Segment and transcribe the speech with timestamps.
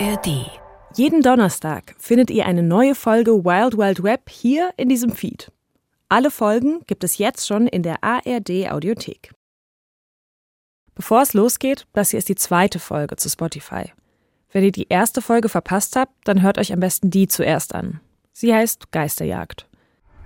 [0.00, 0.48] ARD.
[0.94, 5.50] Jeden Donnerstag findet ihr eine neue Folge Wild Wild Web hier in diesem Feed.
[6.08, 9.32] Alle Folgen gibt es jetzt schon in der ARD Audiothek.
[10.94, 13.92] Bevor es losgeht, das hier ist die zweite Folge zu Spotify.
[14.52, 18.00] Wenn ihr die erste Folge verpasst habt, dann hört euch am besten die zuerst an.
[18.32, 19.66] Sie heißt Geisterjagd.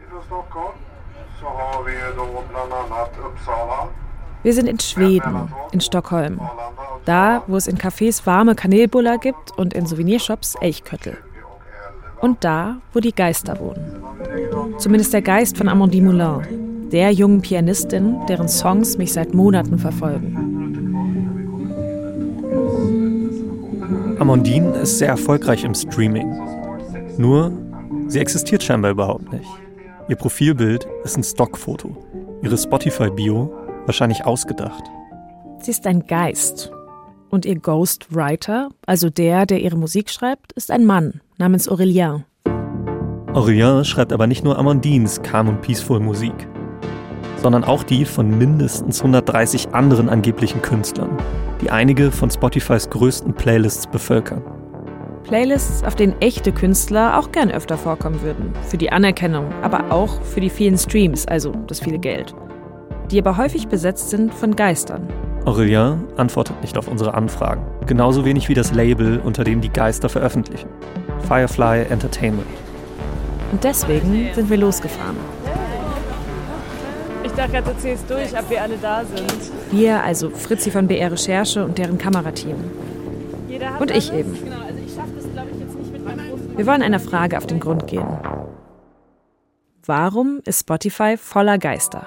[0.07, 0.75] Från Stockholm
[1.41, 3.89] så har vi då bland annat Uppsala,
[4.43, 6.41] Wir sind in Schweden, in Stockholm.
[7.05, 11.17] Da, wo es in Cafés warme Kanelbuller gibt und in Souvenirshops Elchköttel.
[12.21, 14.03] Und da, wo die Geister wohnen.
[14.79, 20.53] Zumindest der Geist von Amandine Moulin, der jungen Pianistin, deren Songs mich seit Monaten verfolgen.
[24.19, 26.33] Amandine ist sehr erfolgreich im Streaming.
[27.17, 27.53] Nur,
[28.09, 29.49] sie existiert scheinbar überhaupt nicht.
[30.09, 31.97] Ihr Profilbild ist ein Stockfoto.
[32.43, 33.53] Ihre Spotify-Bio
[33.87, 34.85] wahrscheinlich ausgedacht.
[35.61, 36.73] Sie ist ein Geist.
[37.31, 42.25] Und ihr Ghostwriter, also der, der ihre Musik schreibt, ist ein Mann namens Aurélien.
[43.33, 46.35] Aurélien schreibt aber nicht nur Amandines calm und peaceful Musik,
[47.37, 51.17] sondern auch die von mindestens 130 anderen angeblichen Künstlern,
[51.63, 54.43] die einige von Spotifys größten Playlists bevölkern.
[55.25, 58.53] Playlists, auf denen echte Künstler auch gern öfter vorkommen würden.
[58.69, 62.35] Für die Anerkennung, aber auch für die vielen Streams, also das viele Geld.
[63.13, 65.07] Die aber häufig besetzt sind von Geistern.
[65.45, 70.09] Aurélien antwortet nicht auf unsere Anfragen, genauso wenig wie das Label, unter dem die Geister
[70.09, 70.71] veröffentlichen.
[71.29, 72.47] Firefly Entertainment.
[73.51, 75.17] Und deswegen sind wir losgefahren.
[77.23, 79.53] Ich dachte gerade, du zählst durch, ab wir alle da sind.
[79.71, 82.57] Wir, also Fritzi von BR Recherche und deren Kamerateam.
[83.79, 84.21] Und ich alles.
[84.27, 84.39] eben.
[84.43, 85.45] Genau, also ich das,
[86.51, 88.07] ich, Wir wollen einer Frage auf den Grund gehen.
[89.85, 92.07] Warum ist Spotify voller Geister?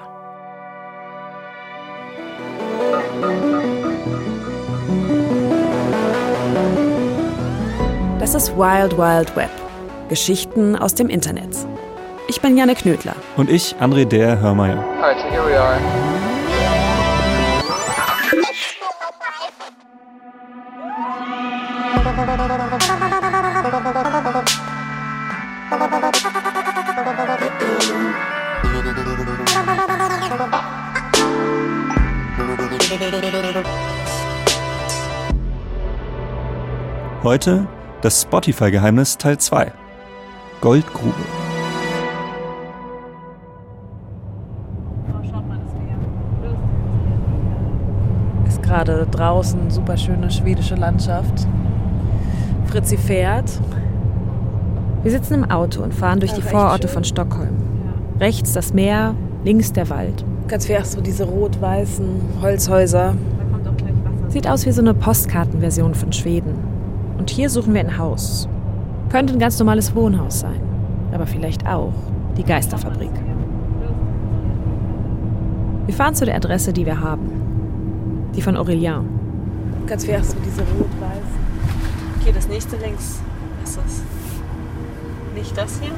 [8.36, 9.48] Das ist Wild Wild Web.
[10.10, 11.56] Geschichten aus dem Internet.
[12.28, 13.14] Ich bin Janne Knödler.
[13.38, 14.84] Und ich, André Der Hörmeier.
[15.00, 15.80] Alright, so here we are.
[37.22, 37.66] Heute
[38.02, 39.72] das Spotify-Geheimnis Teil 2.
[40.60, 41.14] Goldgrube.
[48.46, 51.46] Ist gerade draußen super schöne schwedische Landschaft.
[52.66, 53.60] Fritzi fährt.
[55.02, 57.56] Wir sitzen im Auto und fahren durch die Vororte von Stockholm.
[58.18, 59.14] Rechts das Meer,
[59.44, 60.24] links der Wald.
[60.48, 62.06] Ganz viel so diese rot-weißen
[62.42, 63.14] Holzhäuser.
[64.28, 66.75] Sieht aus wie so eine Postkartenversion von Schweden.
[67.18, 68.48] Und hier suchen wir ein Haus.
[69.10, 70.60] Könnte ein ganz normales Wohnhaus sein.
[71.12, 71.92] Aber vielleicht auch
[72.36, 73.10] die Geisterfabrik.
[75.86, 77.30] Wir fahren zu der Adresse, die wir haben.
[78.34, 79.02] Die von Aurélien.
[79.86, 81.46] Ganz viel so diese rot-weißen.
[82.20, 83.20] Okay, das nächste links
[83.62, 84.02] ist das.
[85.34, 85.92] Nicht das hier?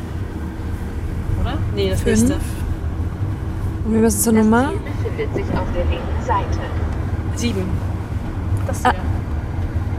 [1.41, 1.55] Oder?
[1.75, 2.19] Nee, das Fünf.
[2.19, 2.35] nächste.
[3.87, 4.73] Und wir müssen zur Nummer.
[5.05, 6.59] befindet sich auf der linken Seite.
[7.35, 7.63] Sieben.
[8.67, 8.93] Das Ah.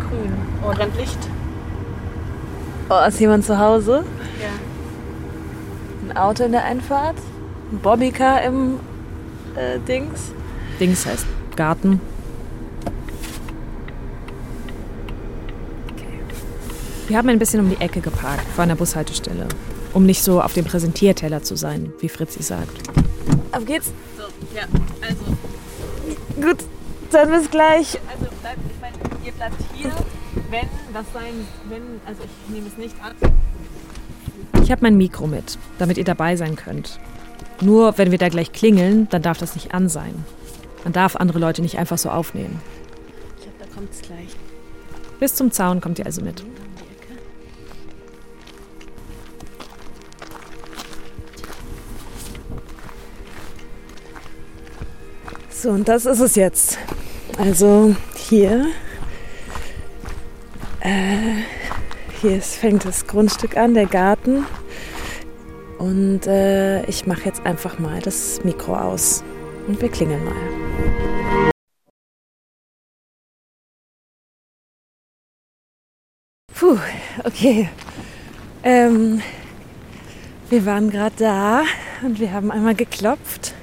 [0.09, 0.33] Grün.
[0.63, 1.17] Oh, brennt Licht.
[2.89, 4.03] Oh, ist jemand zu Hause?
[4.41, 6.09] Ja.
[6.09, 7.17] Ein Auto in der Einfahrt?
[7.71, 8.79] Ein Bobbycar im
[9.55, 10.31] äh, Dings?
[10.79, 11.25] Dings heißt
[11.55, 12.01] Garten.
[17.07, 19.47] Wir haben ein bisschen um die Ecke geparkt, vor einer Bushaltestelle.
[19.93, 22.87] Um nicht so auf dem Präsentierteller zu sein, wie Fritzi sagt.
[23.51, 23.91] Auf geht's.
[24.15, 24.23] So,
[24.55, 24.63] ja.
[25.01, 25.17] Also,
[26.39, 26.57] Gut,
[27.11, 27.99] dann bis gleich.
[28.13, 28.28] also
[29.25, 29.91] ihr bleibt hier,
[30.49, 31.33] wenn was sein,
[31.69, 33.15] wenn, also ich nehme es nicht an.
[34.63, 36.99] Ich habe mein Mikro mit, damit ihr dabei sein könnt.
[37.61, 40.23] Nur wenn wir da gleich klingeln, dann darf das nicht an sein.
[40.83, 42.61] Man darf andere Leute nicht einfach so aufnehmen.
[43.37, 44.35] Ich glaube, da kommt es gleich.
[45.19, 46.43] Bis zum Zaun kommt ihr also mit.
[55.49, 56.77] So, und das ist es jetzt.
[57.37, 58.67] Also hier.
[60.89, 61.43] Äh,
[62.19, 64.45] hier ist, fängt das Grundstück an, der Garten.
[65.77, 69.23] Und äh, ich mache jetzt einfach mal das Mikro aus.
[69.67, 71.51] Und wir klingeln mal.
[76.55, 76.77] Puh,
[77.23, 77.69] okay.
[78.63, 79.21] Ähm,
[80.49, 81.63] wir waren gerade da
[82.01, 83.53] und wir haben einmal geklopft.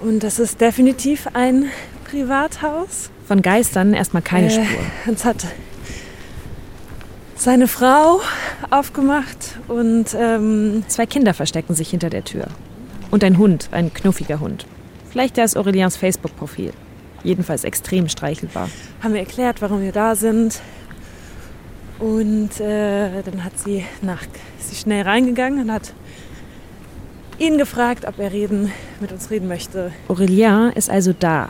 [0.00, 1.70] Und das ist definitiv ein
[2.04, 3.10] Privathaus.
[3.26, 4.80] Von Geistern erstmal keine Äh, Spur.
[5.06, 5.46] Uns hat
[7.38, 8.20] seine Frau
[8.70, 12.48] aufgemacht und ähm, zwei Kinder verstecken sich hinter der Tür.
[13.10, 14.66] Und ein Hund, ein knuffiger Hund.
[15.10, 16.72] Vielleicht ist Aureliens Facebook-Profil.
[17.24, 18.68] Jedenfalls extrem streichelbar.
[19.02, 20.60] Haben wir erklärt, warum wir da sind.
[21.98, 24.22] Und äh, dann hat sie nach,
[24.58, 25.94] ist sie schnell reingegangen und hat
[27.38, 28.70] ihn gefragt, ob er reden,
[29.00, 29.92] mit uns reden möchte.
[30.08, 31.48] Aurelien ist also da.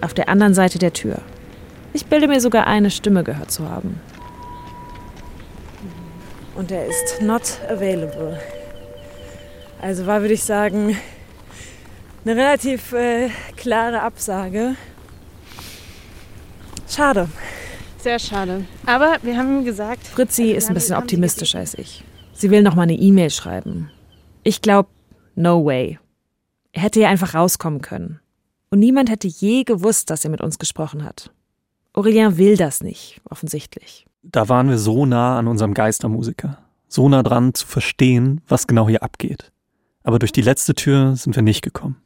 [0.00, 1.18] Auf der anderen Seite der Tür.
[1.94, 4.00] Ich bilde mir sogar eine Stimme gehört zu haben.
[6.56, 8.38] Und er ist not available.
[9.80, 10.96] Also war, würde ich sagen,
[12.24, 14.74] eine relativ äh, klare Absage.
[16.88, 17.28] Schade.
[17.98, 18.64] Sehr schade.
[18.86, 20.06] Aber wir haben ihm gesagt.
[20.08, 22.02] Fritzi ist ein bisschen optimistischer als ich.
[22.32, 23.88] Sie will noch mal eine E-Mail schreiben.
[24.42, 24.88] Ich glaube,
[25.36, 26.00] no way.
[26.72, 28.20] Er hätte ja einfach rauskommen können.
[28.70, 31.30] Und niemand hätte je gewusst, dass er mit uns gesprochen hat.
[31.94, 34.04] Aurelien will das nicht, offensichtlich.
[34.22, 36.58] Da waren wir so nah an unserem Geistermusiker.
[36.88, 39.52] So nah dran zu verstehen, was genau hier abgeht.
[40.02, 41.96] Aber durch die letzte Tür sind wir nicht gekommen.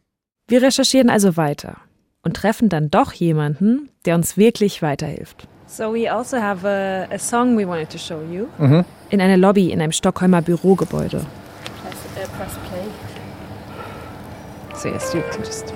[0.46, 1.78] Wir recherchieren also weiter
[2.22, 5.48] und treffen dann doch jemanden, der uns wirklich weiterhilft.
[5.66, 8.46] So we also have a, a song we wanted to show you.
[8.58, 8.84] Mhm.
[9.10, 11.18] In einer Lobby in einem Stockholmer Bürogebäude.
[11.18, 12.84] Press, äh, press play.
[14.74, 15.72] So yes, you can just.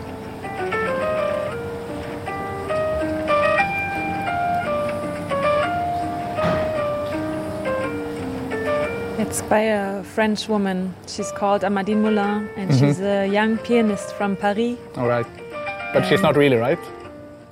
[9.23, 10.93] It's by a French woman.
[11.07, 14.77] She's called Amandine Moulin, and she's a young pianist from Paris.
[14.97, 15.27] All right.
[15.95, 16.79] But she's not really, right?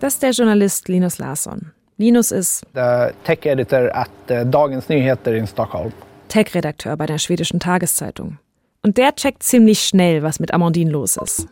[0.01, 1.73] Das ist der Journalist Linus Larsson.
[1.97, 5.93] Linus ist The tech editor at uh, Dagens Nyheter in Stockholm.
[6.29, 8.39] Tech-Redakteur bei der schwedischen Tageszeitung.
[8.83, 11.47] Und der checkt ziemlich schnell, was mit Amandine los ist.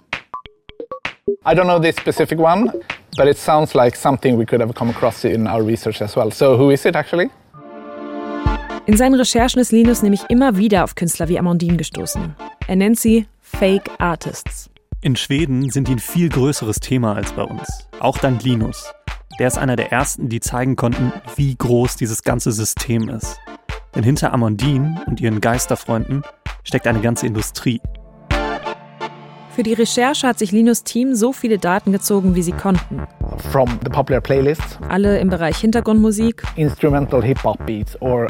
[1.47, 2.73] I don't know this specific one,
[3.17, 6.33] but it sounds like something we could have come across in our research as well.
[6.33, 7.31] So who is it actually?
[8.89, 12.35] In seinen Recherchen ist Linus nämlich immer wieder auf Künstler wie Amandine gestoßen.
[12.69, 14.71] Er nennt sie Fake Artists.
[15.03, 17.69] In Schweden sind die ein viel größeres Thema als bei uns.
[18.01, 18.91] Auch dank Linus.
[19.39, 23.37] Der ist einer der ersten, die zeigen konnten, wie groß dieses ganze System ist.
[23.95, 26.23] Denn hinter Amandine und ihren Geisterfreunden
[26.65, 27.83] steckt eine ganze Industrie.
[29.55, 33.07] Für die Recherche hat sich Linus Team so viele Daten gezogen, wie sie konnten.
[33.39, 38.27] From the popular playlists, Alle im Bereich Hintergrundmusik, instrumental hip hop beats, or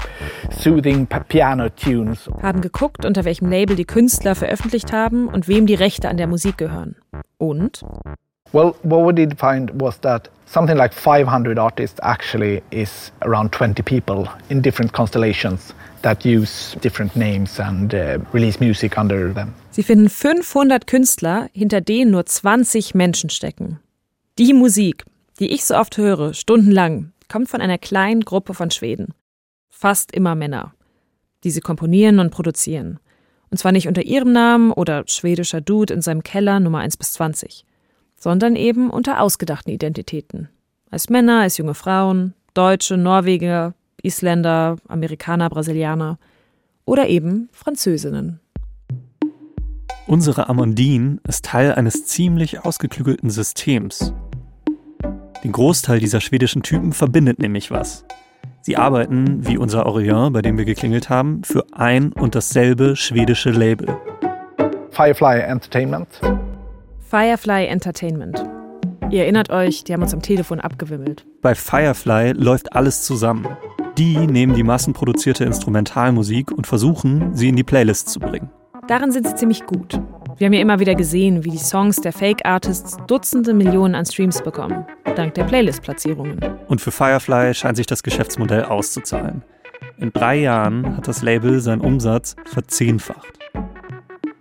[0.51, 2.29] soothing piano tunes.
[2.43, 6.27] haben geguckt, unter welchem Label die Künstler veröffentlicht haben und wem die Rechte an der
[6.27, 6.97] Musik gehören.
[7.39, 7.83] Und
[8.53, 13.83] Well, what we did find was that something like 500 artists actually is around 20
[13.83, 19.53] people in different constellations that use different names and uh, release music under them.
[19.71, 23.81] sie finden 500 Künstler, hinter denen nur 20 Menschen stecken.
[24.39, 25.05] Die Musik,
[25.41, 29.13] die ich so oft höre, stundenlang, kommt von einer kleinen Gruppe von Schweden.
[29.69, 30.75] Fast immer Männer,
[31.43, 33.01] die sie komponieren und produzieren.
[33.51, 37.15] Und zwar nicht unter ihrem Namen oder schwedischer Dude in seinem Keller Nummer 1 bis
[37.15, 37.65] 20,
[38.15, 40.49] sondern eben unter ausgedachten Identitäten.
[40.89, 43.75] Als Männer, als junge Frauen, Deutsche, Norweger,
[44.05, 46.17] Isländer, Amerikaner, Brasilianer
[46.85, 48.39] oder eben Französinnen.
[50.07, 54.13] Unsere Amandine ist Teil eines ziemlich ausgeklügelten Systems.
[55.45, 58.05] Den Großteil dieser schwedischen Typen verbindet nämlich was.
[58.61, 63.51] Sie arbeiten, wie unser Aurélien, bei dem wir geklingelt haben, für ein und dasselbe schwedische
[63.51, 63.97] Label.
[64.91, 66.09] Firefly Entertainment.
[67.09, 68.45] Firefly Entertainment.
[69.11, 71.25] Ihr erinnert euch, die haben uns am Telefon abgewimmelt.
[71.41, 73.47] Bei Firefly läuft alles zusammen.
[73.97, 78.51] Die nehmen die massenproduzierte Instrumentalmusik und versuchen, sie in die Playlist zu bringen.
[78.89, 80.01] Darin sind sie ziemlich gut.
[80.39, 84.07] Wir haben ja immer wieder gesehen, wie die Songs der Fake Artists Dutzende Millionen an
[84.07, 86.39] Streams bekommen, dank der Playlist-Platzierungen.
[86.69, 89.43] Und für Firefly scheint sich das Geschäftsmodell auszuzahlen.
[89.97, 93.37] In drei Jahren hat das Label seinen Umsatz verzehnfacht.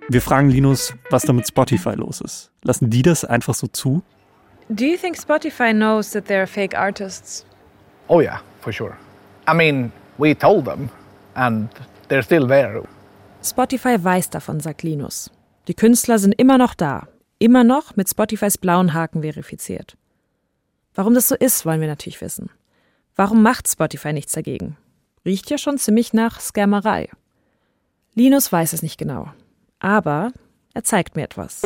[0.08, 2.52] Wir fragen Linus, was da mit Spotify los ist.
[2.62, 4.04] Lassen die das einfach so zu?
[4.70, 7.44] Do you think Spotify knows that they're fake artists?
[8.08, 8.96] Oh, yeah, for sure.
[9.50, 10.90] I mean, we told them,
[11.34, 11.70] and
[12.08, 12.84] they're still there.
[13.44, 15.32] Spotify weiß davon, sagt Linus.
[15.68, 17.10] Die Künstler sind immer noch da.
[17.40, 19.98] Immer noch mit Spotifys blauen Haken verifiziert.
[20.96, 22.50] Warum das so ist, wollen wir natürlich wissen.
[23.18, 24.78] Warum macht Spotify nichts dagegen?
[25.26, 27.10] Riecht ja schon ziemlich nach Scammerei.
[28.16, 29.30] Linus weiß es nicht genau.
[29.80, 30.32] Aber
[30.74, 31.62] er zeigt mir etwas.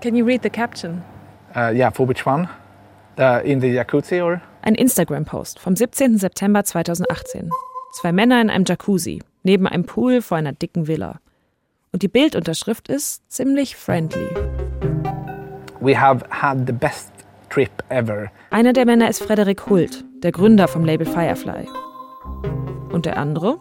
[0.00, 1.02] Can you read the caption?
[1.56, 2.48] Uh, yeah, for which one?
[3.18, 4.40] Uh, in the jacuzzi or?
[4.62, 6.18] Ein Instagram-Post vom 17.
[6.18, 7.50] September 2018.
[7.94, 11.20] Zwei Männer in einem Jacuzzi, neben einem Pool vor einer dicken Villa.
[11.92, 14.28] Und die Bildunterschrift ist ziemlich friendly.
[15.80, 17.12] We have had the best
[17.48, 18.30] trip ever.
[18.50, 21.66] Einer der Männer ist Frederik Hult, der Gründer vom Label Firefly.
[22.92, 23.58] Und der andere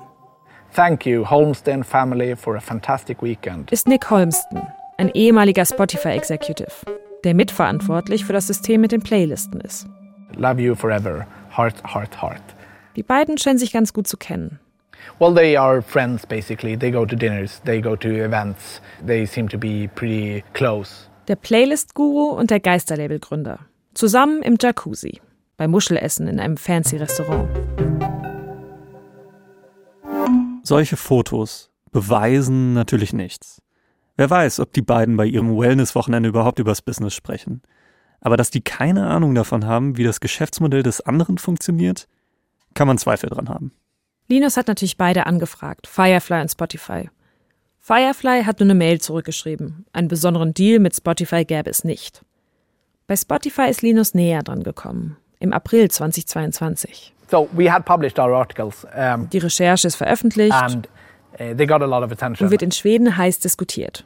[0.76, 3.72] Thank you, Holmsten family, for a fantastic weekend.
[3.72, 4.62] ist Nick Holmston,
[4.98, 6.72] ein ehemaliger Spotify-Executive,
[7.24, 9.88] der mitverantwortlich für das System mit den Playlisten ist.
[10.36, 11.26] Love you forever.
[11.56, 12.42] Heart, heart, heart.
[12.98, 14.60] Die beiden scheinen sich ganz gut zu kennen.
[15.20, 16.78] Well, they are friends basically.
[16.78, 18.82] They go to dinners, they go to events.
[19.06, 21.10] They seem to be pretty close.
[21.28, 23.60] Der Playlist-Guru und der Geisterlabel-Gründer.
[23.94, 25.22] Zusammen im Jacuzzi.
[25.58, 27.50] Bei Muschelessen in einem fancy Restaurant.
[30.64, 33.62] Solche Fotos beweisen natürlich nichts.
[34.18, 37.62] Wer weiß, ob die beiden bei ihrem Wellness-Wochenende überhaupt übers Business sprechen.
[38.20, 42.08] Aber dass die keine Ahnung davon haben, wie das Geschäftsmodell des anderen funktioniert,
[42.74, 43.72] kann man Zweifel dran haben.
[44.28, 47.10] Linus hat natürlich beide angefragt, Firefly und Spotify.
[47.80, 49.86] Firefly hat nur eine Mail zurückgeschrieben.
[49.94, 52.22] Einen besonderen Deal mit Spotify gäbe es nicht.
[53.08, 55.16] Bei Spotify ist Linus näher dran gekommen.
[55.40, 57.14] Im April 2022.
[57.32, 60.90] So we had published our articles, um, Die Recherche ist veröffentlicht and
[61.40, 64.06] uh, und wird in Schweden heiß diskutiert.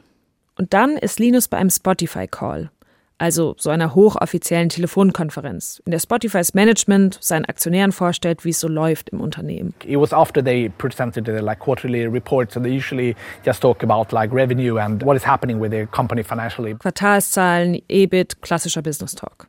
[0.56, 2.70] Und dann ist Linus bei einem Spotify-Call,
[3.18, 8.68] also so einer hochoffiziellen Telefonkonferenz, in der Spotifys Management seinen Aktionären vorstellt, wie es so
[8.68, 9.74] läuft im Unternehmen.
[9.84, 13.14] It was after they presented their like quarterly reports, and they usually
[13.44, 16.74] just talk about like revenue and what is happening with the company financially.
[16.74, 19.48] Quartalszahlen, EBIT, klassischer Business Talk.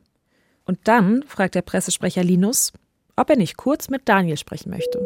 [0.65, 2.72] Und dann fragt der Pressesprecher Linus,
[3.15, 5.05] ob er nicht kurz mit Daniel sprechen möchte.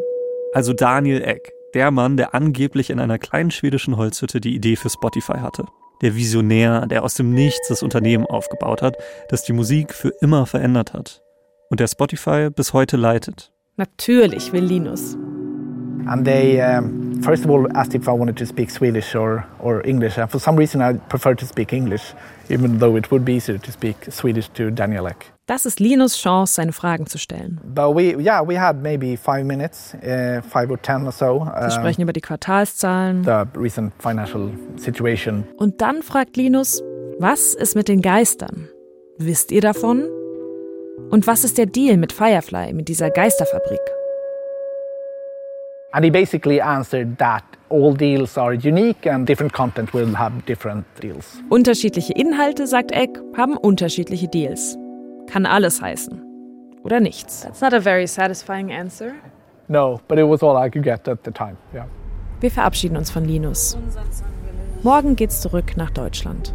[0.54, 4.88] Also Daniel Eck, der Mann, der angeblich in einer kleinen schwedischen Holzhütte die Idee für
[4.88, 5.66] Spotify hatte.
[6.02, 8.96] Der Visionär, der aus dem Nichts das Unternehmen aufgebaut hat,
[9.28, 11.22] das die Musik für immer verändert hat.
[11.70, 13.50] Und der Spotify bis heute leitet.
[13.76, 15.16] Natürlich will Linus.
[16.06, 19.84] And they um, first of all asked if I wanted to speak Swedish or, or
[19.84, 20.18] English.
[20.18, 22.14] And for some reason, I prefer to speak English,
[22.48, 25.37] even though it would be easier to speak Swedish to Daniel Ek.
[25.48, 27.58] Das ist Linus Chance, seine Fragen zu stellen.
[27.74, 28.44] We, yeah,
[29.42, 31.48] minutes, uh, five or ten or so.
[31.58, 33.24] Sie um, sprechen über die Quartalszahlen.
[33.24, 35.44] the recent financial situation.
[35.56, 36.82] Und dann fragt Linus,
[37.18, 38.68] was ist mit den Geistern?
[39.16, 40.04] Wisst ihr davon?
[41.08, 43.80] Und was ist der Deal mit Firefly, mit dieser Geisterfabrik?
[45.92, 50.84] And he basically answered that all deals are unique and different content will have different
[51.02, 51.42] deals.
[51.48, 54.76] Unterschiedliche Inhalte, sagt Eck, haben unterschiedliche Deals.
[55.30, 56.22] Kann alles heißen.
[56.82, 57.42] Oder nichts.
[57.42, 59.12] That's not a very satisfying answer.
[59.68, 61.56] No, but it was all I could get at the time.
[61.74, 61.86] Yeah.
[62.40, 63.76] Wir verabschieden uns von Linus.
[64.82, 66.54] Morgen geht's zurück nach Deutschland.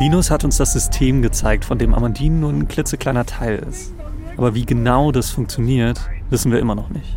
[0.00, 3.92] Linus hat uns das System gezeigt, von dem Amandine nur ein klitzekleiner Teil ist.
[4.36, 7.16] Aber wie genau das funktioniert, wissen wir immer noch nicht.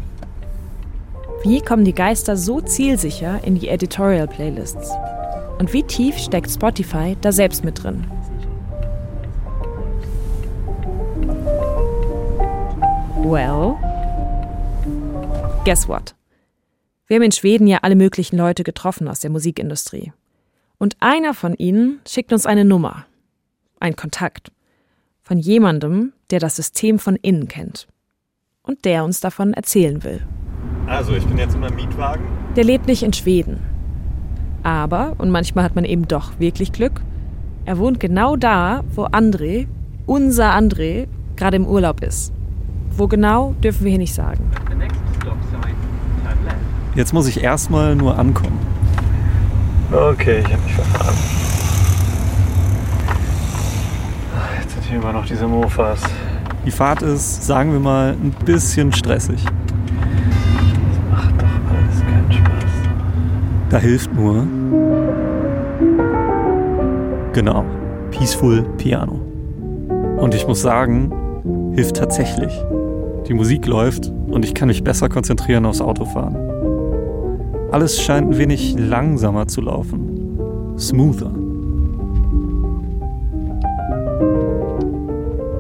[1.43, 4.91] Wie kommen die Geister so zielsicher in die Editorial-Playlists?
[5.57, 8.05] Und wie tief steckt Spotify da selbst mit drin?
[13.23, 13.77] Well,
[15.65, 16.13] guess what?
[17.07, 20.13] Wir haben in Schweden ja alle möglichen Leute getroffen aus der Musikindustrie.
[20.77, 23.05] Und einer von ihnen schickt uns eine Nummer,
[23.79, 24.51] ein Kontakt,
[25.23, 27.87] von jemandem, der das System von innen kennt
[28.61, 30.21] und der uns davon erzählen will.
[30.85, 32.25] Also, ich bin jetzt in meinem Mietwagen.
[32.55, 33.59] Der lebt nicht in Schweden.
[34.61, 37.01] Aber, und manchmal hat man eben doch wirklich Glück,
[37.65, 39.67] er wohnt genau da, wo André,
[40.05, 42.31] unser André, gerade im Urlaub ist.
[42.97, 44.43] Wo genau, dürfen wir hier nicht sagen.
[46.95, 48.57] Jetzt muss ich erstmal nur ankommen.
[49.91, 51.15] Okay, ich habe mich verfahren.
[54.35, 56.01] Ah, Jetzt sind hier immer noch diese Mofas.
[56.65, 59.45] Die Fahrt ist, sagen wir mal, ein bisschen stressig.
[61.11, 62.71] Macht doch alles keinen Spaß.
[63.69, 64.47] Da hilft nur.
[67.33, 67.63] Genau.
[68.09, 69.21] Peaceful Piano.
[70.17, 71.13] Und ich muss sagen,
[71.75, 72.51] hilft tatsächlich.
[73.27, 76.37] Die Musik läuft und ich kann mich besser konzentrieren aufs Autofahren.
[77.71, 80.77] Alles scheint ein wenig langsamer zu laufen.
[80.77, 81.31] Smoother.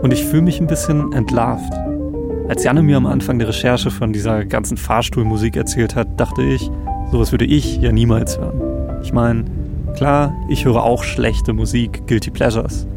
[0.01, 1.73] Und ich fühle mich ein bisschen entlarvt.
[2.47, 6.71] Als Janne mir am Anfang der Recherche von dieser ganzen Fahrstuhlmusik erzählt hat, dachte ich,
[7.11, 8.61] sowas würde ich ja niemals hören.
[9.03, 9.43] Ich meine,
[9.97, 12.87] klar, ich höre auch schlechte Musik, Guilty Pleasures.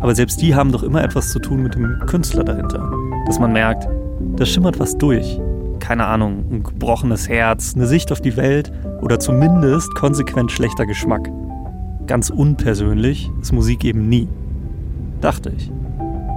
[0.00, 2.92] Aber selbst die haben doch immer etwas zu tun mit dem Künstler dahinter.
[3.26, 3.88] Dass man merkt,
[4.36, 5.40] da schimmert was durch.
[5.80, 11.30] Keine Ahnung, ein gebrochenes Herz, eine Sicht auf die Welt oder zumindest konsequent schlechter Geschmack.
[12.06, 14.28] Ganz unpersönlich ist Musik eben nie.
[15.20, 15.70] Dachte ich.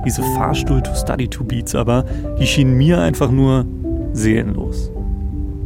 [0.06, 2.06] Diese Fahrstuhl-to-Study-to-Beats aber,
[2.40, 3.66] die schienen mir einfach nur
[4.14, 4.92] seelenlos.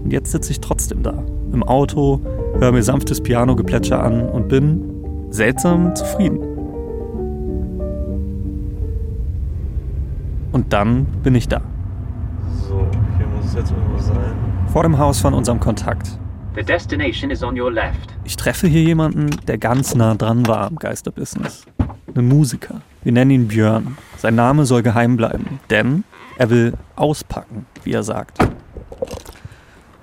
[0.04, 2.22] Und jetzt sitze ich trotzdem da, im Auto,
[2.60, 4.82] höre mir sanftes Piano-Geplätscher an und bin
[5.32, 6.40] seltsam zufrieden.
[10.52, 11.62] Und dann bin ich da.
[12.68, 12.86] So,
[13.18, 14.36] hier muss es jetzt irgendwo sein.
[14.72, 16.20] Vor dem Haus von unserem Kontakt.
[16.56, 18.14] The destination is on your left.
[18.24, 21.66] Ich treffe hier jemanden, der ganz nah dran war am Geisterbusiness.
[22.14, 22.82] Einen Musiker.
[23.04, 23.98] Wir nennen ihn Björn.
[24.18, 26.04] Sein Name soll geheim bleiben, denn
[26.38, 28.38] er will auspacken, wie er sagt.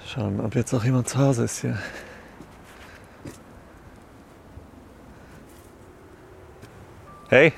[0.06, 1.78] Schauen, ob jetzt auch jemand zu Hause ist hier.
[7.28, 7.54] Hey,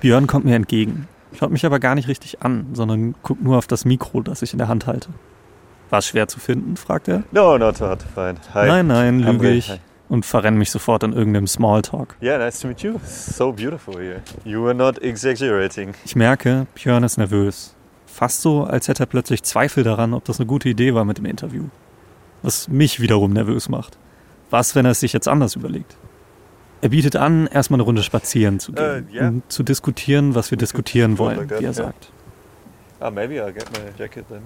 [0.00, 1.06] Björn kommt mir entgegen,
[1.38, 4.52] schaut mich aber gar nicht richtig an, sondern guckt nur auf das Mikro, das ich
[4.52, 5.10] in der Hand halte.
[5.92, 7.22] War es schwer zu finden, fragt er.
[7.32, 8.38] no, not hard to find.
[8.54, 8.66] Hi.
[8.66, 9.78] Nein, nein, lüge ich hi.
[10.08, 12.16] und verrenne mich sofort in irgendeinem Smalltalk.
[12.22, 12.98] Yeah, nice to meet you.
[13.04, 14.22] So beautiful here.
[14.42, 15.92] You were not exaggerating.
[16.06, 17.74] Ich merke, Björn ist nervös.
[18.06, 21.18] Fast so, als hätte er plötzlich Zweifel daran, ob das eine gute Idee war mit
[21.18, 21.64] dem Interview.
[22.40, 23.98] Was mich wiederum nervös macht.
[24.48, 25.98] Was, wenn er es sich jetzt anders überlegt?
[26.80, 29.28] Er bietet an, erstmal eine Runde spazieren zu gehen Äh, ja.
[29.28, 32.10] und zu diskutieren, was wir diskutieren wollen, like that, wie er sagt.
[32.98, 34.40] Ah, maybe I'll get my jacket then.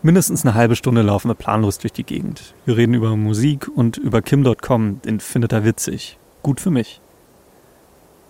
[0.00, 2.54] Mindestens eine halbe Stunde laufen wir planlos durch die Gegend.
[2.64, 6.18] Wir reden über Musik und über Kim.com, den findet er witzig.
[6.42, 7.00] Gut für mich.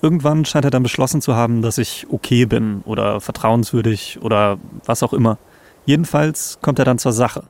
[0.00, 5.02] Irgendwann scheint er dann beschlossen zu haben, dass ich okay bin oder vertrauenswürdig oder was
[5.02, 5.36] auch immer.
[5.84, 7.44] Jedenfalls kommt er dann zur Sache.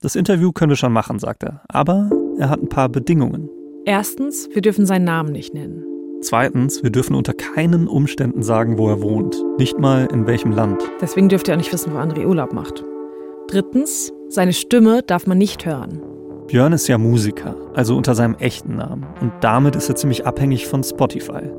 [0.00, 1.62] Das Interview können wir schon machen, sagt er.
[1.68, 2.08] Aber
[2.38, 3.50] er hat ein paar Bedingungen.
[3.84, 5.84] Erstens, wir dürfen seinen Namen nicht nennen.
[6.22, 9.36] Zweitens, wir dürfen unter keinen Umständen sagen, wo er wohnt.
[9.58, 10.82] Nicht mal in welchem Land.
[11.00, 12.84] Deswegen dürft ihr auch nicht wissen, wo André Urlaub macht.
[13.50, 16.02] Drittens, seine Stimme darf man nicht hören.
[16.48, 19.06] Björn ist ja Musiker, also unter seinem echten Namen.
[19.22, 21.50] Und damit ist er ziemlich abhängig von Spotify.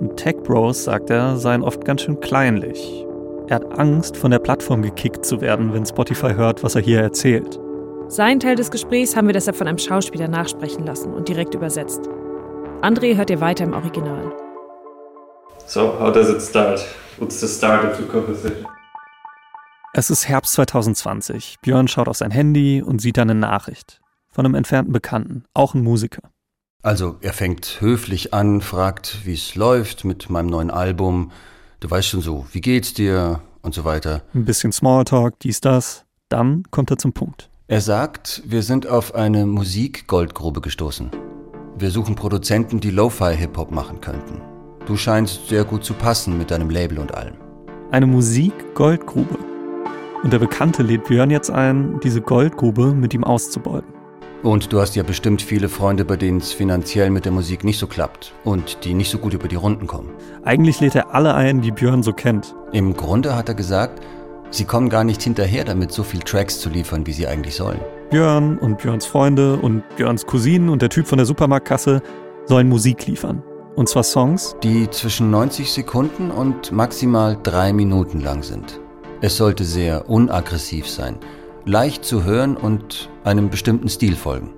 [0.00, 3.04] Und Tech Bros, sagt er, seien oft ganz schön kleinlich.
[3.46, 7.00] Er hat Angst, von der Plattform gekickt zu werden, wenn Spotify hört, was er hier
[7.02, 7.60] erzählt.
[8.08, 12.08] Seinen Teil des Gesprächs haben wir deshalb von einem Schauspieler nachsprechen lassen und direkt übersetzt.
[12.80, 14.32] André hört ihr weiter im Original.
[15.66, 16.82] So, how does it start?
[17.18, 18.66] What's the start of the conversation?
[19.98, 21.56] Es ist Herbst 2020.
[21.60, 24.00] Björn schaut auf sein Handy und sieht dann eine Nachricht.
[24.30, 26.22] Von einem entfernten Bekannten, auch ein Musiker.
[26.84, 31.32] Also, er fängt höflich an, fragt, wie es läuft mit meinem neuen Album.
[31.80, 34.22] Du weißt schon so, wie geht's dir und so weiter.
[34.34, 36.04] Ein bisschen Smalltalk, dies, das.
[36.28, 37.50] Dann kommt er zum Punkt.
[37.66, 41.10] Er sagt, wir sind auf eine Musik-Goldgrube gestoßen.
[41.76, 44.42] Wir suchen Produzenten, die Lo-Fi-Hip-Hop machen könnten.
[44.86, 47.34] Du scheinst sehr gut zu passen mit deinem Label und allem.
[47.90, 49.47] Eine Musik-Goldgrube.
[50.22, 53.94] Und der Bekannte lädt Björn jetzt ein, diese Goldgrube mit ihm auszubeuten.
[54.42, 57.78] Und du hast ja bestimmt viele Freunde, bei denen es finanziell mit der Musik nicht
[57.78, 60.10] so klappt und die nicht so gut über die Runden kommen.
[60.44, 62.54] Eigentlich lädt er alle ein, die Björn so kennt.
[62.72, 64.00] Im Grunde hat er gesagt,
[64.50, 67.80] sie kommen gar nicht hinterher damit, so viel Tracks zu liefern, wie sie eigentlich sollen.
[68.10, 72.00] Björn und Björns Freunde und Björns Cousinen und der Typ von der Supermarktkasse
[72.46, 73.42] sollen Musik liefern.
[73.74, 78.80] Und zwar Songs, Die zwischen 90 Sekunden und maximal drei Minuten lang sind.
[79.20, 81.16] Es sollte sehr unaggressiv sein,
[81.64, 84.50] leicht zu hören und einem bestimmten Stil folgen.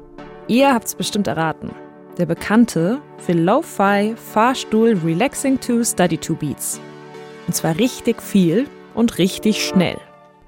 [0.49, 1.71] Ihr habt's bestimmt erraten.
[2.19, 6.79] Der Bekannte will Lo-Fi, Fahrstuhl, Relaxing to Study to Beats.
[7.47, 9.97] Und zwar richtig viel und richtig schnell.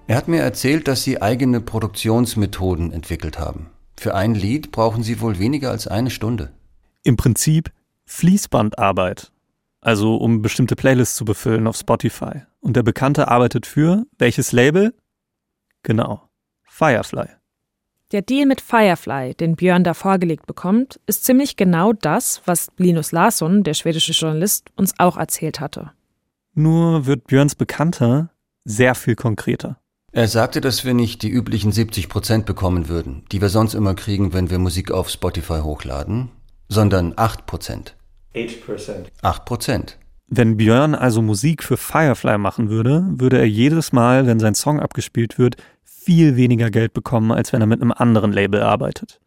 [0.09, 3.71] Er hat mir erzählt, dass sie eigene Produktionsmethoden entwickelt haben.
[3.99, 6.51] Für ein Lied brauchen sie wohl weniger als eine Stunde.
[7.05, 7.71] im Prinzip
[8.05, 9.33] Fließbandarbeit.
[9.81, 12.43] Also um bestimmte Playlists zu befüllen auf Spotify.
[12.63, 14.95] Und der Bekannte arbeitet für welches Label?
[15.83, 16.23] Genau,
[16.63, 17.27] Firefly.
[18.13, 23.11] Der Deal mit Firefly, den Björn da vorgelegt bekommt, ist ziemlich genau das, was Linus
[23.11, 25.93] Larsson, der schwedische Journalist, uns auch erzählt hatte.
[26.55, 28.31] Nur wird Björns Bekannter
[28.65, 29.79] sehr viel konkreter.
[30.13, 33.95] Er sagte, dass wir nicht die üblichen 70 Prozent bekommen würden, die wir sonst immer
[33.95, 36.31] kriegen, wenn wir Musik auf Spotify hochladen,
[36.69, 37.97] sondern 8 Prozent.
[38.35, 39.07] 8%.
[39.23, 39.99] 8 Prozent.
[40.35, 44.81] Wenn Björn also Musik für Firefly machen würde, würde er jedes Mal, wenn sein Song
[44.81, 49.21] abgespielt wird, viel weniger Geld bekommen, als wenn er mit einem anderen Label arbeitet.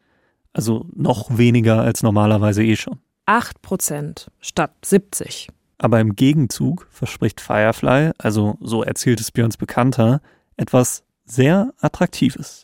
[0.51, 2.97] Also noch weniger als normalerweise eh schon.
[3.27, 5.49] 8% statt 70.
[5.77, 10.21] Aber im Gegenzug verspricht Firefly, also so erzählt es Björns Bekannter,
[10.57, 12.61] etwas sehr Attraktives.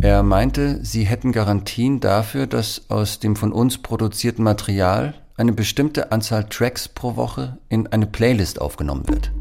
[0.00, 6.12] Er meinte, sie hätten Garantien dafür, dass aus dem von uns produzierten Material eine bestimmte
[6.12, 9.32] Anzahl Tracks pro Woche in eine Playlist aufgenommen wird.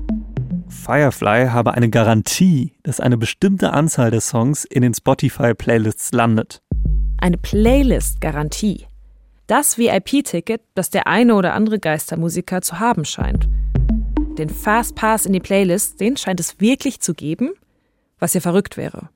[0.68, 6.62] Firefly habe eine Garantie, dass eine bestimmte Anzahl der Songs in den Spotify-Playlists landet.
[7.18, 8.88] Eine Playlist-Garantie.
[9.48, 13.48] Das VIP-Ticket, das der eine oder andere Geistermusiker zu haben scheint.
[14.38, 17.54] Den Fast Pass in die Playlist, den scheint es wirklich zu geben,
[18.20, 19.10] was ja verrückt wäre.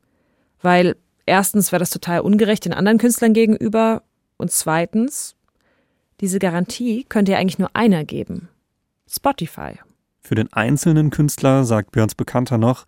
[0.61, 4.03] Weil erstens wäre das total ungerecht den anderen Künstlern gegenüber
[4.37, 5.35] und zweitens,
[6.21, 8.49] diese Garantie könnte ja eigentlich nur einer geben.
[9.09, 9.79] Spotify.
[10.21, 12.85] Für den einzelnen Künstler, sagt Björns Bekannter noch,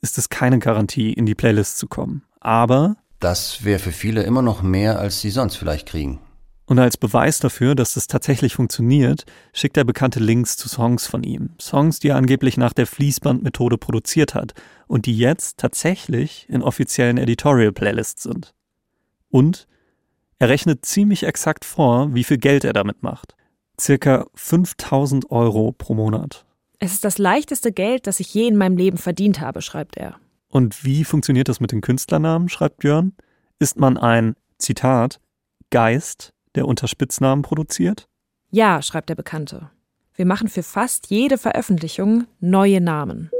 [0.00, 2.22] ist es keine Garantie, in die Playlist zu kommen.
[2.40, 6.20] Aber das wäre für viele immer noch mehr, als sie sonst vielleicht kriegen.
[6.66, 11.22] Und als Beweis dafür, dass es tatsächlich funktioniert, schickt er bekannte Links zu Songs von
[11.22, 11.50] ihm.
[11.60, 14.54] Songs, die er angeblich nach der Fließbandmethode produziert hat
[14.86, 18.54] und die jetzt tatsächlich in offiziellen Editorial-Playlists sind.
[19.28, 19.66] Und
[20.44, 23.34] er rechnet ziemlich exakt vor, wie viel Geld er damit macht.
[23.80, 26.44] Circa 5000 Euro pro Monat.
[26.80, 30.16] Es ist das leichteste Geld, das ich je in meinem Leben verdient habe, schreibt er.
[30.48, 33.14] Und wie funktioniert das mit den Künstlernamen, schreibt Björn?
[33.58, 35.18] Ist man ein, Zitat,
[35.70, 38.06] Geist, der unter Spitznamen produziert?
[38.50, 39.70] Ja, schreibt der Bekannte.
[40.14, 43.30] Wir machen für fast jede Veröffentlichung neue Namen.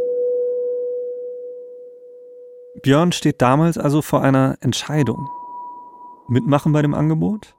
[2.82, 5.28] Björn steht damals also vor einer Entscheidung.
[6.28, 7.54] Mitmachen bei dem Angebot?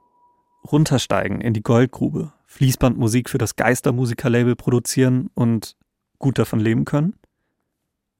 [0.70, 5.76] Runtersteigen in die Goldgrube, Fließbandmusik für das Geistermusikerlabel produzieren und
[6.18, 7.14] gut davon leben können?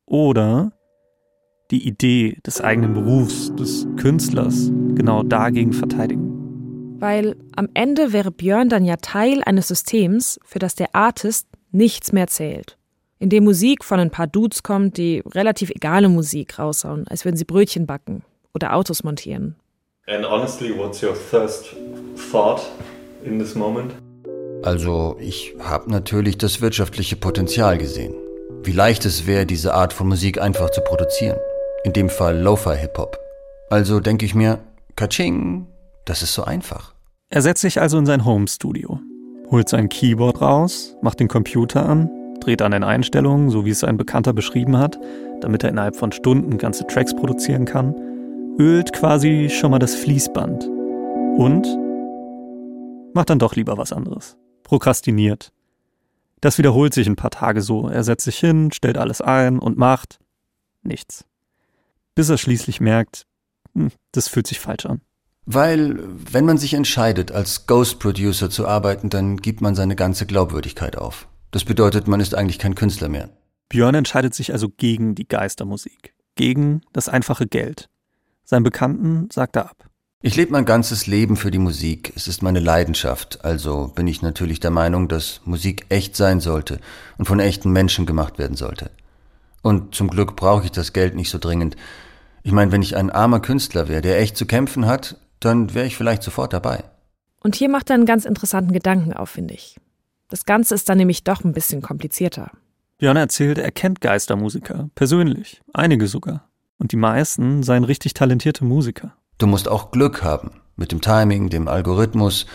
[0.04, 0.72] Oder
[1.72, 7.00] die Idee des eigenen Berufs, des Künstlers, genau dagegen verteidigen?
[7.00, 12.12] Weil am Ende wäre Björn dann ja Teil eines Systems, für das der Artist nichts
[12.12, 12.78] mehr zählt.
[13.18, 17.36] In dem Musik von ein paar Dudes kommt, die relativ egale Musik raushauen, als würden
[17.36, 18.22] sie Brötchen backen
[18.54, 19.56] oder Autos montieren.
[20.08, 21.74] And honestly, what's your first
[22.30, 22.60] thought
[23.24, 23.92] in this moment?
[24.62, 28.14] Also, ich habe natürlich das wirtschaftliche Potenzial gesehen.
[28.62, 31.38] Wie leicht es wäre, diese Art von Musik einfach zu produzieren.
[31.82, 33.18] In dem Fall Lo-Fi-Hip-Hop.
[33.68, 34.60] Also denke ich mir,
[34.94, 35.66] Kaching,
[36.04, 36.94] das ist so einfach.
[37.28, 39.00] Er setzt sich also in sein Home-Studio,
[39.50, 43.82] holt sein Keyboard raus, macht den Computer an, dreht an den Einstellungen, so wie es
[43.82, 45.00] ein Bekannter beschrieben hat,
[45.40, 47.92] damit er innerhalb von Stunden ganze Tracks produzieren kann,
[48.58, 51.66] ölt quasi schon mal das Fließband und
[53.14, 54.36] macht dann doch lieber was anderes.
[54.62, 55.52] Prokrastiniert.
[56.40, 57.88] Das wiederholt sich ein paar Tage so.
[57.88, 60.18] Er setzt sich hin, stellt alles ein und macht
[60.82, 61.24] nichts.
[62.14, 63.26] Bis er schließlich merkt,
[63.74, 65.00] hm, das fühlt sich falsch an.
[65.44, 70.26] Weil, wenn man sich entscheidet, als Ghost Producer zu arbeiten, dann gibt man seine ganze
[70.26, 71.28] Glaubwürdigkeit auf.
[71.52, 73.30] Das bedeutet, man ist eigentlich kein Künstler mehr.
[73.68, 77.88] Björn entscheidet sich also gegen die Geistermusik, gegen das einfache Geld.
[78.48, 79.90] Sein Bekannten sagt er ab.
[80.22, 82.12] Ich lebe mein ganzes Leben für die Musik.
[82.14, 83.44] Es ist meine Leidenschaft.
[83.44, 86.78] Also bin ich natürlich der Meinung, dass Musik echt sein sollte
[87.18, 88.90] und von echten Menschen gemacht werden sollte.
[89.62, 91.76] Und zum Glück brauche ich das Geld nicht so dringend.
[92.44, 95.86] Ich meine, wenn ich ein armer Künstler wäre, der echt zu kämpfen hat, dann wäre
[95.86, 96.84] ich vielleicht sofort dabei.
[97.40, 99.76] Und hier macht er einen ganz interessanten Gedanken auf, finde ich.
[100.28, 102.52] Das Ganze ist dann nämlich doch ein bisschen komplizierter.
[102.98, 106.45] Björn erzählt, er kennt Geistermusiker, persönlich, einige sogar.
[106.78, 109.16] Und die meisten seien richtig talentierte Musiker.
[109.38, 112.46] Du musst auch Glück haben mit dem Timing, dem Algorithmus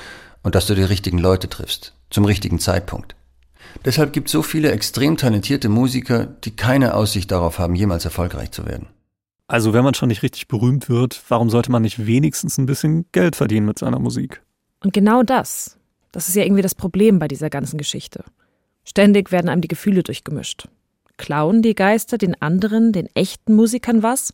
[0.43, 3.15] und dass du die richtigen Leute triffst, zum richtigen Zeitpunkt.
[3.85, 8.51] Deshalb gibt es so viele extrem talentierte Musiker, die keine Aussicht darauf haben, jemals erfolgreich
[8.51, 8.87] zu werden.
[9.47, 13.05] Also wenn man schon nicht richtig berühmt wird, warum sollte man nicht wenigstens ein bisschen
[13.11, 14.41] Geld verdienen mit seiner Musik?
[14.83, 15.77] Und genau das,
[16.11, 18.23] das ist ja irgendwie das Problem bei dieser ganzen Geschichte.
[18.83, 20.67] Ständig werden einem die Gefühle durchgemischt.
[21.21, 24.33] Klauen die Geister den anderen, den echten Musikern was?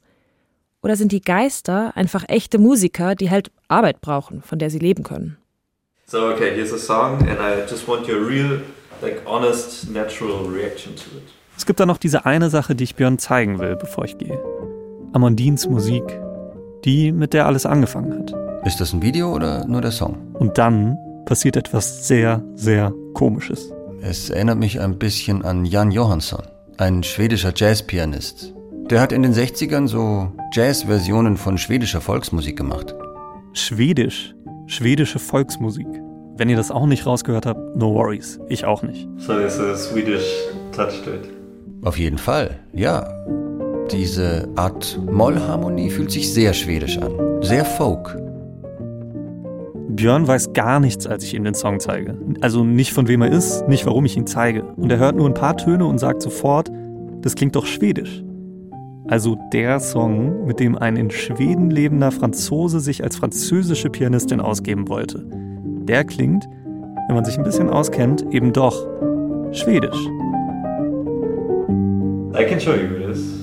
[0.82, 5.04] Oder sind die Geister einfach echte Musiker, die halt Arbeit brauchen, von der sie leben
[5.04, 5.38] können?
[6.06, 8.62] So, okay, here's a song and I just want your real,
[9.02, 11.24] like honest, natural reaction to it.
[11.58, 14.40] Es gibt da noch diese eine Sache, die ich Björn zeigen will, bevor ich gehe.
[15.12, 16.04] Amandins Musik.
[16.86, 18.66] Die, mit der alles angefangen hat.
[18.66, 20.34] Ist das ein Video oder nur der Song?
[20.36, 23.74] Und dann passiert etwas sehr, sehr Komisches.
[24.02, 26.44] Es erinnert mich ein bisschen an Jan Johansson,
[26.78, 28.54] ein schwedischer Jazzpianist.
[28.90, 32.96] Der hat in den 60ern so Jazz-Versionen von schwedischer Volksmusik gemacht.
[33.54, 34.36] Schwedisch?
[34.68, 35.88] Schwedische Volksmusik.
[36.38, 38.40] Wenn ihr das auch nicht rausgehört habt, no worries.
[38.48, 39.08] Ich auch nicht.
[39.18, 40.24] So there's a Swedish
[40.72, 41.30] touch to it.
[41.84, 43.12] Auf jeden Fall, ja.
[43.92, 47.42] Diese Art Mollharmonie fühlt sich sehr schwedisch an.
[47.42, 48.18] Sehr folk.
[49.98, 52.16] Björn weiß gar nichts, als ich ihm den Song zeige.
[52.42, 54.64] Also nicht von wem er ist, nicht warum ich ihn zeige.
[54.64, 56.72] Und er hört nur ein paar Töne und sagt sofort,
[57.22, 58.24] das klingt doch schwedisch.
[59.08, 64.88] Also der Song, mit dem ein in Schweden lebender Franzose sich als französische Pianistin ausgeben
[64.88, 65.26] wollte.
[65.88, 66.46] Der klingt,
[67.08, 68.88] wenn man sich ein bisschen auskennt, eben doch
[69.52, 69.98] schwedisch.
[72.40, 73.37] I can show you this.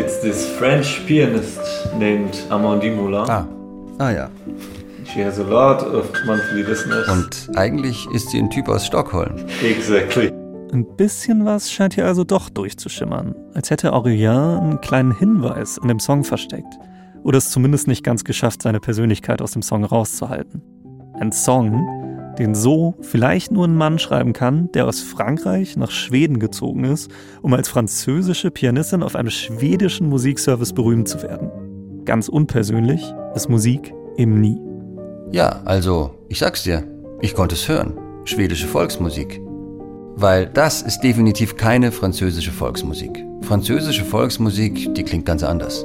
[0.00, 1.60] It's this French pianist
[1.98, 3.28] named Amandine Moulin.
[3.28, 3.46] Ah.
[3.98, 4.30] Ah ja.
[5.04, 7.06] She has a lot of monthly listeners.
[7.06, 9.34] Und eigentlich ist sie ein Typ aus Stockholm.
[9.62, 10.32] exactly.
[10.72, 13.34] Ein bisschen was scheint hier also doch durchzuschimmern.
[13.52, 16.78] Als hätte Aurélien einen kleinen Hinweis in dem Song versteckt.
[17.22, 20.62] Oder es zumindest nicht ganz geschafft, seine Persönlichkeit aus dem Song rauszuhalten.
[21.20, 22.09] Ein Song,
[22.40, 27.10] den so vielleicht nur ein Mann schreiben kann, der aus Frankreich nach Schweden gezogen ist,
[27.42, 31.50] um als französische Pianistin auf einem schwedischen Musikservice berühmt zu werden.
[32.06, 33.02] Ganz unpersönlich
[33.34, 34.58] ist Musik eben nie.
[35.30, 36.82] Ja, also, ich sag's dir,
[37.20, 37.98] ich konnte es hören.
[38.24, 39.40] Schwedische Volksmusik.
[40.16, 43.24] Weil das ist definitiv keine französische Volksmusik.
[43.42, 45.84] Französische Volksmusik, die klingt ganz anders.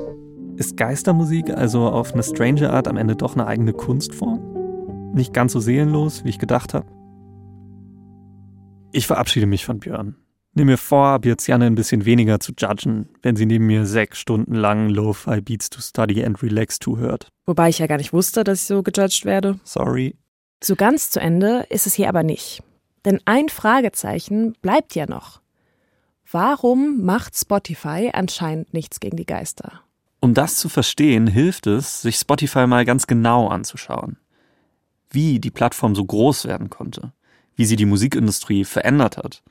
[0.56, 4.55] Ist Geistermusik also auf eine strange Art am Ende doch eine eigene Kunstform?
[5.16, 6.88] Nicht ganz so seelenlos, wie ich gedacht habe?
[8.92, 10.18] Ich verabschiede mich von Björn.
[10.56, 13.86] Nehme mir vor, ab jetzt Janne ein bisschen weniger zu judgen, wenn sie neben mir
[13.86, 17.30] sechs Stunden lang Lo-Fi Beats to Study and Relax to hört.
[17.46, 19.58] Wobei ich ja gar nicht wusste, dass ich so gejudged werde.
[19.64, 20.18] Sorry.
[20.62, 22.62] So ganz zu Ende ist es hier aber nicht.
[23.06, 25.40] Denn ein Fragezeichen bleibt ja noch.
[26.30, 29.80] Warum macht Spotify anscheinend nichts gegen die Geister?
[30.20, 34.18] Um das zu verstehen, hilft es, sich Spotify mal ganz genau anzuschauen.
[35.10, 37.14] Wie die Plattform so groß werden konnte,
[37.56, 39.44] wie sie die Musikindustrie verändert hat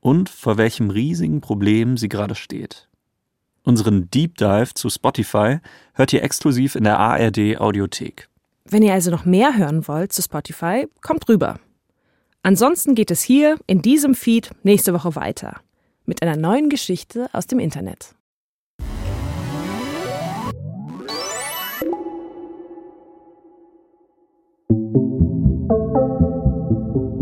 [0.00, 2.88] und vor welchem riesigen Problem sie gerade steht.
[3.62, 5.58] Unseren Deep Dive zu Spotify
[5.94, 8.28] hört ihr exklusiv in der ARD Audiothek.
[8.66, 11.58] Wenn ihr also noch mehr hören wollt zu Spotify, kommt rüber.
[12.42, 15.60] Ansonsten geht es hier in diesem Feed nächste Woche weiter
[16.06, 18.14] mit einer neuen Geschichte aus dem Internet.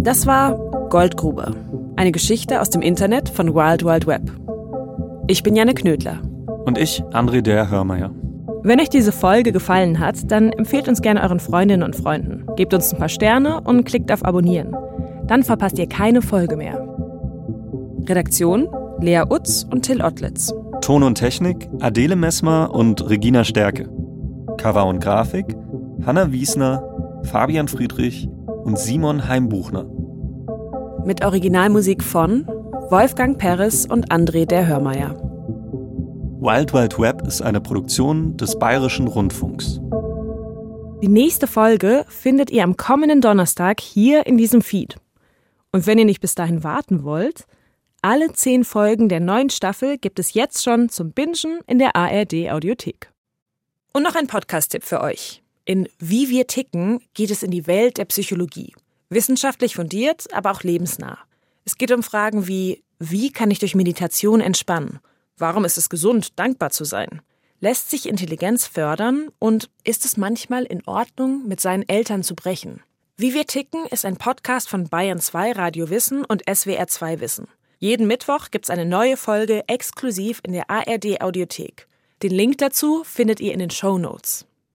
[0.03, 0.57] Das war
[0.91, 1.55] Goldgrube,
[1.95, 4.33] eine Geschichte aus dem Internet von Wild Wild Web.
[5.29, 6.19] Ich bin Janne Knödler.
[6.65, 8.11] Und ich, André der Hörmeier.
[8.65, 12.47] Wenn euch diese Folge gefallen hat, dann empfehlt uns gerne euren Freundinnen und Freunden.
[12.57, 14.75] Gebt uns ein paar Sterne und klickt auf Abonnieren.
[15.29, 16.85] Dann verpasst ihr keine Folge mehr.
[18.09, 20.53] Redaktion Lea Utz und Till Ottlitz.
[20.81, 23.89] Ton und Technik Adele Messmer und Regina Stärke.
[24.59, 25.57] Cover und Grafik
[26.05, 26.83] Hanna Wiesner,
[27.23, 28.29] Fabian Friedrich
[28.65, 29.85] und Simon Heimbuchner.
[31.05, 32.47] Mit Originalmusik von
[32.91, 35.17] Wolfgang Peres und André der Hörmeier.
[36.41, 39.81] Wild Wild Web ist eine Produktion des Bayerischen Rundfunks.
[41.03, 44.97] Die nächste Folge findet ihr am kommenden Donnerstag hier in diesem Feed.
[45.73, 47.47] Und wenn ihr nicht bis dahin warten wollt,
[48.03, 52.51] alle zehn Folgen der neuen Staffel gibt es jetzt schon zum Bingen in der ARD
[52.51, 53.13] Audiothek.
[53.93, 55.42] Und noch ein Podcast-Tipp für euch.
[55.65, 58.75] In Wie wir ticken geht es in die Welt der Psychologie.
[59.11, 61.19] Wissenschaftlich fundiert, aber auch lebensnah.
[61.65, 64.99] Es geht um Fragen wie, wie kann ich durch Meditation entspannen?
[65.37, 67.23] Warum ist es gesund, dankbar zu sein?
[67.61, 72.83] Lässt sich Intelligenz fördern und ist es manchmal in Ordnung, mit seinen Eltern zu brechen?
[73.17, 77.47] Wie wir ticken ist ein Podcast von Bayern 2 Radio Wissen und SWR 2 Wissen.
[77.79, 81.87] Jeden Mittwoch gibt's eine neue Folge exklusiv in der ARD Audiothek.
[82.25, 84.47] Den Link dazu findet ihr in den Show Notes.